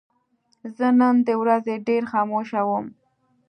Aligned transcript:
زه 0.77 0.87
نن 0.99 1.15
د 1.27 1.29
ورځې 1.41 1.75
ډېر 1.87 2.03
خاموشه 2.11 2.61
وم. 2.67 2.85